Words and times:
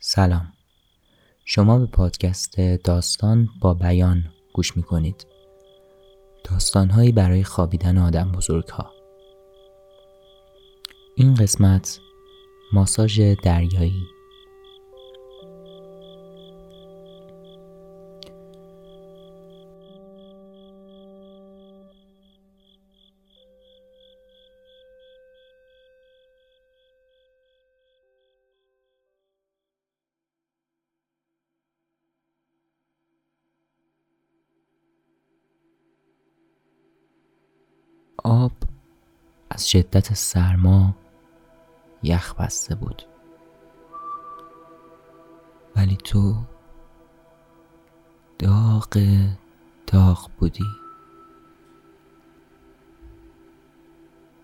سلام. 0.00 0.52
شما 1.44 1.78
به 1.78 1.86
پادکست 1.86 2.60
داستان 2.60 3.48
با 3.60 3.74
بیان 3.74 4.24
گوش 4.52 4.76
می 4.76 4.82
کنید 4.82 5.26
داستانهایی 6.44 7.12
برای 7.12 7.44
خوابیدن 7.44 7.98
آدم 7.98 8.32
بزرگ 8.32 8.68
ها 8.68 8.90
این 11.16 11.34
قسمت 11.34 12.00
ماساژ 12.72 13.20
دریایی. 13.20 14.02
آب 38.28 38.52
از 39.50 39.70
شدت 39.70 40.14
سرما 40.14 40.96
یخ 42.02 42.34
بسته 42.34 42.74
بود 42.74 43.02
ولی 45.76 45.96
تو 45.96 46.36
داغ 48.38 48.98
داغ 49.86 50.30
بودی 50.38 50.64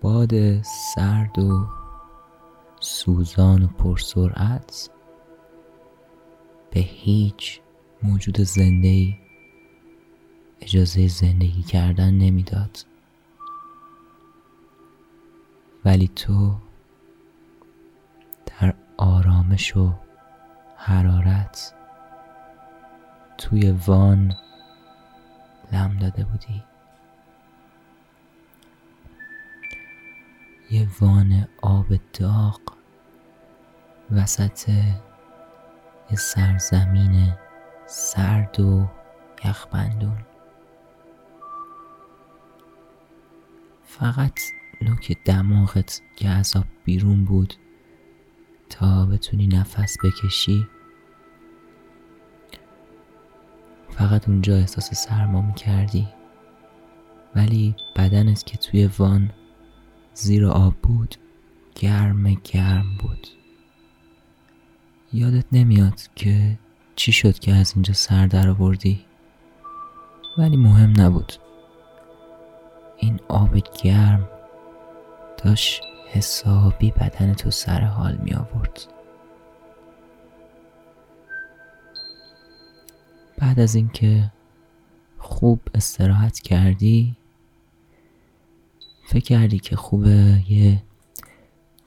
باد 0.00 0.62
سرد 0.62 1.38
و 1.38 1.66
سوزان 2.80 3.62
و 3.62 3.66
پرسرعت 3.66 4.90
به 6.70 6.80
هیچ 6.80 7.60
موجود 8.02 8.40
زنده 8.40 9.18
اجازه 10.60 11.08
زندگی 11.08 11.62
کردن 11.62 12.10
نمی‌داد. 12.14 12.95
ولی 15.86 16.08
تو 16.08 16.54
در 18.46 18.74
آرامش 18.96 19.76
و 19.76 19.92
حرارت 20.76 21.74
توی 23.38 23.70
وان 23.70 24.34
لم 25.72 25.96
داده 26.00 26.24
بودی. 26.24 26.62
یه 30.70 30.88
وان 31.00 31.48
آب 31.62 31.86
داغ 32.12 32.60
وسط 34.10 34.68
یه 36.10 36.16
سرزمین 36.16 37.32
سرد 37.86 38.60
و 38.60 38.86
یخبندون. 39.44 40.18
فقط 43.84 44.40
نوک 44.82 45.16
دماغت 45.24 46.02
که 46.16 46.28
آب 46.56 46.64
بیرون 46.84 47.24
بود 47.24 47.54
تا 48.68 49.06
بتونی 49.06 49.46
نفس 49.46 49.96
بکشی. 50.04 50.66
فقط 53.90 54.28
اونجا 54.28 54.56
احساس 54.56 54.94
سرما 54.94 55.42
می 55.42 55.54
کردی 55.54 56.08
ولی 57.34 57.74
بدنت 57.96 58.46
که 58.46 58.56
توی 58.56 58.90
وان 58.98 59.30
زیر 60.14 60.46
آب 60.46 60.74
بود 60.82 61.14
گرم 61.74 62.34
گرم 62.34 62.86
بود. 63.00 63.26
یادت 65.12 65.44
نمیاد 65.52 66.00
که 66.14 66.58
چی 66.96 67.12
شد 67.12 67.38
که 67.38 67.52
از 67.52 67.72
اینجا 67.74 67.94
سر 67.94 68.26
در 68.26 68.48
آوردی؟ 68.48 69.04
ولی 70.38 70.56
مهم 70.56 71.00
نبود. 71.00 71.32
این 72.96 73.20
آب 73.28 73.58
گرم 73.82 74.28
داشت 75.44 75.82
حسابی 76.12 76.90
بدن 76.90 77.34
تو 77.34 77.50
سر 77.50 77.80
حال 77.80 78.16
می 78.16 78.34
آورد. 78.34 78.80
بعد 83.38 83.60
از 83.60 83.74
اینکه 83.74 84.32
خوب 85.18 85.60
استراحت 85.74 86.40
کردی 86.40 87.16
فکر 89.06 89.24
کردی 89.24 89.58
که 89.58 89.76
خوبه 89.76 90.42
یه 90.48 90.82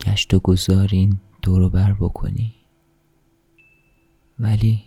گشت 0.01 0.33
و 0.33 0.39
گذارین 0.39 1.19
دورو 1.41 1.69
بر 1.69 1.93
بکنی. 1.93 2.55
ولی 4.39 4.83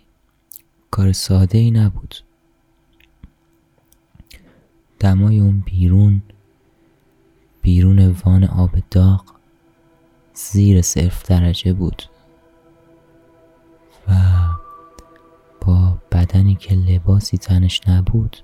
کار 0.90 1.12
ساده 1.12 1.58
ای 1.58 1.70
نبود. 1.70 2.14
دمای 5.00 5.40
اون 5.40 5.60
بیرون 5.60 6.22
بیرون 7.62 8.16
وان 8.24 8.44
آب 8.44 8.70
داغ 8.90 9.24
زیر 10.34 10.82
صرف 10.82 11.22
درجه 11.22 11.72
بود 11.72 12.02
و 14.08 14.12
با 15.60 15.98
بدنی 16.12 16.54
که 16.54 16.74
لباسی 16.74 17.38
تنش 17.38 17.80
نبود 17.88 18.36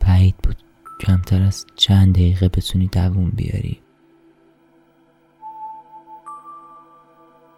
بعید 0.00 0.36
بود 0.36 0.56
کمتر 1.00 1.42
از 1.42 1.66
چند 1.76 2.14
دقیقه 2.14 2.48
بتونی 2.48 2.86
دووم 2.86 3.30
بیاری. 3.30 3.80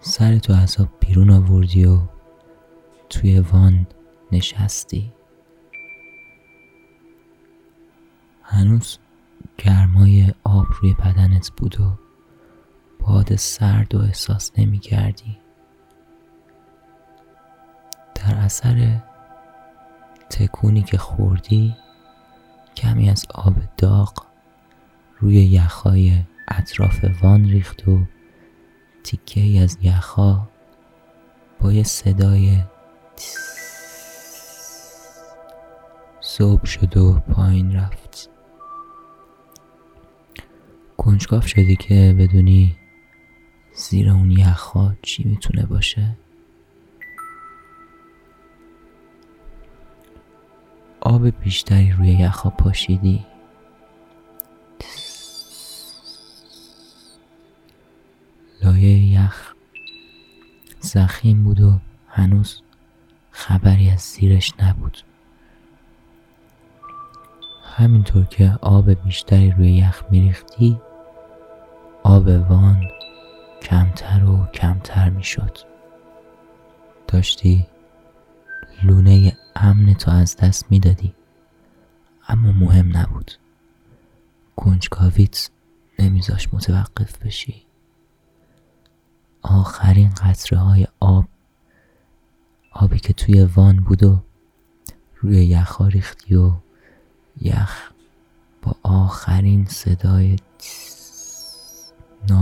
سر 0.00 0.38
تو 0.38 0.52
از 0.52 0.76
بیرون 1.00 1.30
آوردی 1.30 1.84
و 1.84 1.98
توی 3.08 3.40
وان 3.40 3.86
نشستی. 4.32 5.12
هنوز 8.42 8.98
گرمای 9.58 10.34
آب 10.44 10.66
روی 10.82 10.94
بدنت 10.94 11.50
بود 11.56 11.80
و 11.80 11.98
باد 12.98 13.36
سرد 13.36 13.94
و 13.94 13.98
احساس 13.98 14.52
نمی 14.58 14.78
کردی 14.78 15.38
در 18.14 18.34
اثر 18.34 19.02
تکونی 20.30 20.82
که 20.82 20.98
خوردی 20.98 21.76
کمی 22.76 23.10
از 23.10 23.26
آب 23.34 23.54
داغ 23.76 24.26
روی 25.18 25.34
یخهای 25.34 26.24
اطراف 26.48 27.04
وان 27.22 27.44
ریخت 27.44 27.88
و 27.88 28.00
تیکه 29.04 29.40
ای 29.40 29.58
از 29.58 29.78
یخها 29.82 30.48
با 31.60 31.72
یه 31.72 31.82
صدای 31.82 32.58
صبح 36.20 36.64
شد 36.64 36.96
و 36.96 37.12
پایین 37.12 37.76
رفت. 37.76 38.30
کنجکاف 40.98 41.46
شدی 41.46 41.76
که 41.76 42.16
بدونی 42.18 42.76
زیر 43.74 44.10
اون 44.10 44.30
یخها 44.30 44.94
چی 45.02 45.24
می‌تونه 45.24 45.66
باشه؟ 45.66 46.16
آب 51.00 51.28
بیشتری 51.28 51.92
روی 51.92 52.08
یخها 52.08 52.50
پاشیدی. 52.50 53.26
لایه 58.62 59.12
یخ 59.12 59.54
زخیم 60.80 61.44
بود 61.44 61.60
و 61.60 61.78
هنوز 62.08 62.62
خبری 63.30 63.90
از 63.90 64.00
زیرش 64.00 64.52
نبود. 64.60 64.98
همینطور 67.76 68.24
که 68.24 68.58
آب 68.62 68.90
بیشتری 68.90 69.50
روی 69.50 69.76
یخ 69.76 70.02
میریختی 70.10 70.80
آب 72.08 72.26
وان 72.26 72.88
کمتر 73.62 74.24
و 74.24 74.46
کمتر 74.46 75.08
می‌شد. 75.10 75.58
داشتی 77.08 77.66
لونه 78.82 79.36
امن 79.56 79.94
تو 79.94 80.10
از 80.10 80.36
دست 80.36 80.66
می‌دادی. 80.70 81.14
اما 82.28 82.52
مهم 82.52 82.96
نبود. 82.96 83.32
کنجکاویت 84.56 85.50
نمیذاش 85.98 86.54
متوقف 86.54 87.18
بشی. 87.18 87.62
آخرین 89.42 90.10
قطره 90.10 90.58
های 90.58 90.86
آب 91.00 91.24
آبی 92.72 92.98
که 92.98 93.12
توی 93.12 93.44
وان 93.44 93.76
بود 93.76 94.02
و 94.02 94.22
روی 95.16 95.46
یخ 95.46 95.80
ریختی 95.80 96.34
و 96.34 96.52
یخ 97.40 97.90
با 98.62 98.76
آخرین 98.82 99.64
صدای 99.64 100.36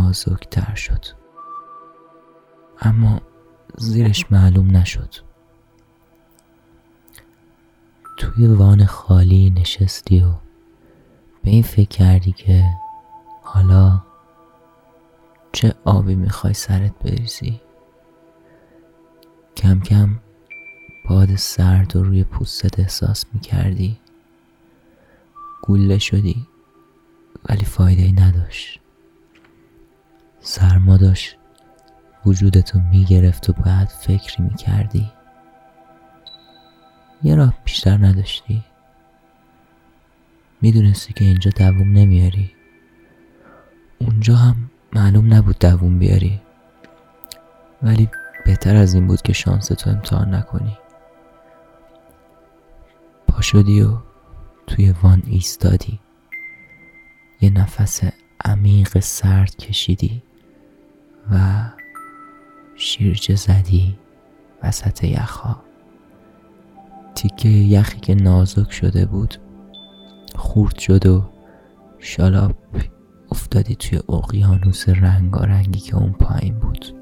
نازکتر 0.07 0.75
شد. 0.75 1.05
اما 2.81 3.21
زیرش 3.77 4.33
معلوم 4.33 4.77
نشد. 4.77 5.15
توی 8.19 8.47
وان 8.47 8.85
خالی 8.85 9.51
نشستی 9.51 10.21
و 10.21 10.33
به 11.45 11.51
این 11.51 11.63
فکر 11.63 11.89
کردی 11.89 12.33
که 12.33 12.65
حالا 13.43 14.03
چه 15.53 15.75
آبی 15.85 16.15
می‌خوای 16.15 16.55
سرت 16.55 16.99
بریزی؟ 16.99 17.61
کم 19.57 19.81
کم 19.81 20.21
باد 21.09 21.37
سرد 21.37 21.97
و 21.97 22.05
روی 22.05 22.25
پوستت 22.25 22.81
احساس 22.81 23.25
می 23.33 23.41
کردی 23.41 23.99
گوله 25.63 25.99
شدی 25.99 26.47
ولی 27.49 27.65
فایده 27.65 28.03
ای 28.03 28.13
نداشت. 28.13 28.81
سرما 30.49 30.97
داشت. 30.97 31.37
وجودتو 32.27 32.79
می‌گرفت 32.79 33.51
و 33.51 33.53
باید 33.53 33.89
فکری 33.89 34.45
می‌کردی. 34.45 35.11
یه 37.23 37.35
راه 37.35 37.55
بیشتر 37.65 37.97
نداشتی. 37.97 38.65
می‌دونستی 40.63 41.13
که 41.13 41.25
اینجا 41.25 41.51
دووم 41.51 41.93
نمیاری. 41.93 42.53
اونجا 43.99 44.37
هم 44.37 44.71
معلوم 44.93 45.35
نبود 45.35 45.59
دووم 45.59 45.99
بیاری. 45.99 46.41
ولی 47.83 48.09
بهتر 48.45 48.77
از 48.77 48.95
این 48.95 49.07
بود 49.07 49.23
که 49.23 49.33
شانس 49.33 49.67
تو 49.67 49.91
امتحان 49.91 50.35
نکنی. 50.35 50.79
پا 53.29 53.41
شدی 53.41 53.83
و 53.83 53.99
توی 54.67 54.95
وان 55.03 55.23
ایستادی. 55.27 56.01
یه 57.41 57.51
نفس 57.51 58.01
عمیق 58.45 58.99
سرد 58.99 59.57
کشیدی. 59.57 60.23
و 61.33 61.37
شیرجه 62.77 63.35
زدی 63.35 63.99
وسط 64.63 65.05
یخها. 65.05 65.63
تیکه 67.15 67.49
یخی 67.49 68.01
که 68.01 68.15
نازک 68.15 68.73
شده 68.73 69.07
بود 69.07 69.35
خورد 70.35 70.79
شد 70.79 71.07
و 71.07 71.31
شالاپ 71.99 72.57
افتادی 73.31 73.75
توی 73.75 74.01
اقیانوس 74.09 74.89
رنگارنگی 74.89 75.81
که 75.81 75.97
اون 75.97 76.13
پایین 76.13 76.59
بود. 76.59 76.96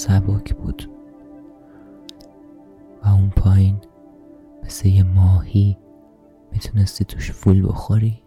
سبک 0.00 0.54
بود. 0.54 0.90
و 3.02 3.08
اون 3.08 3.30
پایین 3.30 3.80
مثل 4.62 4.88
یه 4.88 5.02
ماهی 5.02 5.78
می‌تونستی 6.52 7.04
توش 7.04 7.30
فول 7.30 7.68
بخوری. 7.68 8.22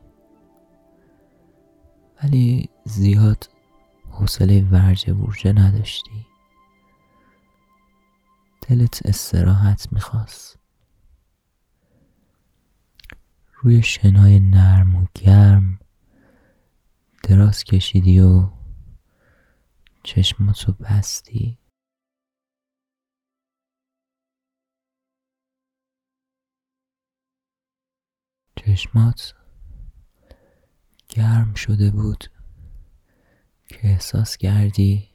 ولی 2.23 2.69
زیاد 2.85 3.49
حوصله 4.09 4.69
ورجه 4.71 5.13
ورجه 5.13 5.53
نداشتی. 5.53 6.25
دلت 8.69 9.05
استراحت 9.05 9.93
می‌خواست. 9.93 10.59
روی 13.53 13.81
شنای 13.81 14.39
نرم 14.39 14.95
و 14.95 15.05
گرم 15.15 15.79
دراز 17.23 17.63
کشیدی 17.63 18.19
و 18.19 18.49
چشماتو 20.03 20.71
بستی. 20.71 21.62
چشمات 28.65 29.33
گرم 31.09 31.53
شده 31.53 31.91
بود 31.91 32.23
که 33.67 33.79
احساس 33.83 34.37
کردی 34.37 35.09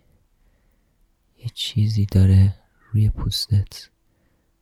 یه 1.38 1.48
چیزی 1.54 2.06
داره 2.06 2.54
روی 2.92 3.10
پوستت 3.10 3.90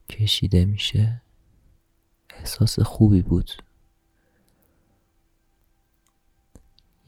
کشیده 0.08 0.64
میشه. 0.64 1.22
احساس 2.30 2.80
خوبی 2.80 3.22
بود. 3.22 3.50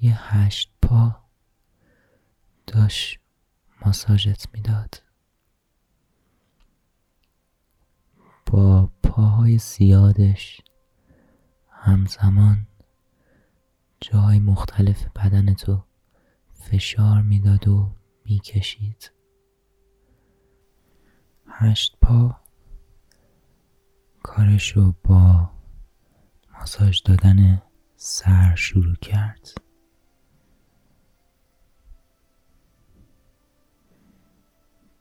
یه 0.01 0.35
هشت 0.35 0.71
پا 0.83 1.17
داشت 2.67 3.19
ماساژت 3.87 4.55
می‌داد. 4.55 5.03
با 8.47 8.91
پاهای 9.03 9.59
زیادش 9.59 10.61
همزمان 11.81 12.67
جای 14.01 14.39
مختلف 14.39 15.07
بدن 15.17 15.55
تو 15.55 15.85
فشار 16.53 17.23
می‌داد 17.23 17.69
و 17.69 17.95
می‌کشید. 18.25 19.13
هشت 21.47 21.97
پا 22.03 22.41
کارشو 24.23 24.95
با 25.05 25.51
ماساژ 26.53 27.03
دادن 27.03 27.63
سر 27.97 28.55
شروع 28.55 28.95
کرد. 28.97 29.49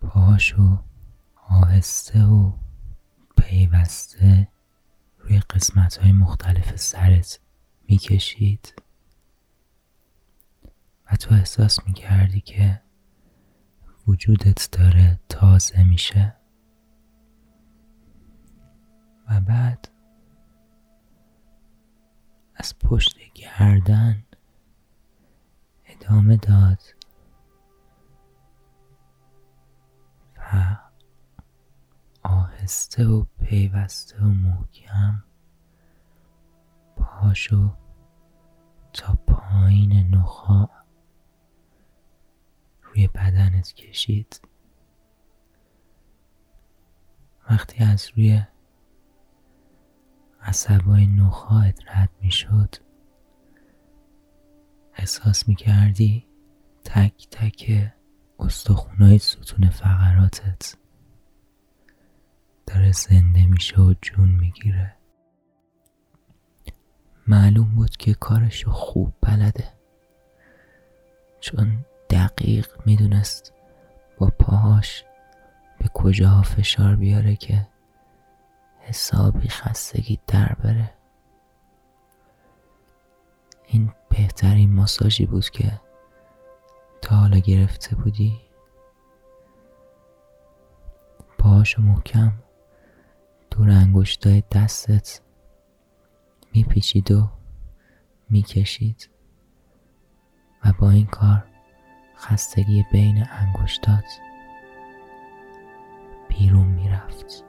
پاهاشو 0.01 0.83
آهسته 1.49 2.25
و 2.25 2.51
پیوسته 3.37 4.47
روی 5.27 5.39
قسمت 5.39 5.97
های 5.97 6.11
مختلف 6.11 6.75
سرت 6.75 7.39
می‌کشید. 7.87 8.73
و 11.11 11.15
تو 11.15 11.35
احساس 11.35 11.87
می‌کردی 11.87 12.41
که 12.41 12.81
وجودت 14.07 14.71
داره 14.71 15.19
تازه 15.29 15.83
میشه. 15.83 16.35
و 19.29 19.41
بعد 19.41 19.89
از 22.55 22.79
پشت 22.79 23.17
گردن 23.33 24.23
ادامه 25.85 26.37
داد. 26.37 26.81
و 30.37 30.77
آهسته 32.67 33.05
و 33.05 33.25
پیوسته 33.39 34.23
و 34.23 34.27
محکم 34.27 35.23
پاشو 36.95 37.73
تا 38.93 39.13
پایین 39.13 40.15
نخا 40.15 40.69
روی 42.81 43.07
بدنت 43.07 43.73
کشید. 43.73 44.41
وقتی 47.49 47.83
از 47.83 48.09
روی 48.15 48.41
عصبای 50.41 51.07
نخواهت 51.07 51.79
رد 51.87 52.09
می 52.21 52.31
شد 52.31 52.75
احساس 54.93 55.47
می 55.47 55.55
کردی 55.55 56.27
تک 56.83 57.27
تک 57.31 57.91
استخونای 58.39 59.17
ستون 59.17 59.69
فقراتت. 59.69 60.86
داره 62.67 62.91
زنده 62.91 63.45
میشه 63.45 63.81
و 63.81 63.93
جون 64.01 64.29
می‌گیره. 64.29 64.93
معلوم 67.27 67.75
بود 67.75 67.97
که 67.97 68.13
کارشو 68.13 68.71
خوب 68.71 69.13
بلده. 69.21 69.73
چون 71.39 71.85
دقیق 72.09 72.67
می‌دونست 72.85 73.53
با 74.17 74.27
پاهاش 74.39 75.03
به 75.79 75.89
کجاها 75.93 76.41
فشار 76.41 76.95
بیاره 76.95 77.35
که 77.35 77.67
حسابی 78.79 79.47
خستگی 79.47 80.19
در 80.27 80.55
بره. 80.63 80.93
این 83.65 83.93
بهترین 84.09 84.73
ماساژی 84.73 85.25
بود 85.25 85.49
که 85.49 85.81
تا 87.01 87.15
حالا 87.15 87.37
گرفته 87.37 87.95
بودی. 87.95 88.41
پاهاشو 91.37 91.81
محکم 91.81 92.33
دور 93.57 93.69
انگشتای 93.69 94.43
دستت. 94.51 95.21
میپیچید 96.53 97.11
و 97.11 97.29
می‌کشید. 98.29 99.09
و 100.65 100.73
با 100.79 100.89
این 100.89 101.05
کار 101.05 101.43
خستگی 102.17 102.85
بین 102.91 103.25
انگشتات 103.29 104.03
بیرون 106.29 106.67
می‌رفت. 106.67 107.43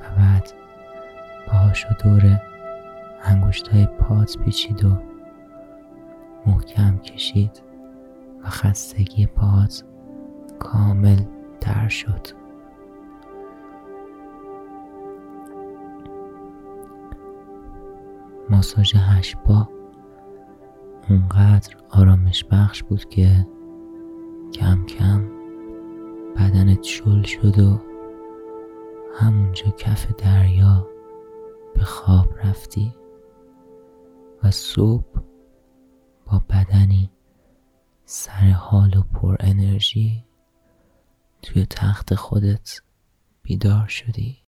و 0.00 0.16
بعد 0.16 0.52
پاهاشو 1.46 1.88
دور 2.04 2.40
انگشتای 3.22 3.86
پات 3.86 4.38
پیچید 4.38 4.84
و 4.84 5.02
محکم 6.46 6.98
کشید 6.98 7.62
و 8.44 8.48
خستگی 8.48 9.26
پات 9.26 9.84
کامل 10.58 11.24
در 11.60 11.88
شد. 11.88 12.41
ماساژ 18.52 18.94
هشبا 18.96 19.68
اونقدر 21.08 21.76
آرامش 21.90 22.44
بخش 22.44 22.82
بود 22.82 23.08
که 23.08 23.46
کم 24.52 24.86
کم 24.86 25.28
بدنت 26.36 26.82
شل 26.82 27.22
شد 27.22 27.58
و 27.58 27.80
همونجا 29.18 29.70
کف 29.70 30.06
دریا 30.12 30.86
به 31.74 31.84
خواب 31.84 32.38
رفتی 32.44 32.94
و 34.42 34.50
صبح 34.50 35.20
با 36.26 36.42
بدنی 36.50 37.10
سر 38.04 38.50
حال 38.50 38.96
و 38.96 39.02
پر 39.02 39.36
انرژی 39.40 40.24
توی 41.42 41.66
تخت 41.66 42.14
خودت 42.14 42.80
بیدار 43.42 43.86
شدی. 43.86 44.38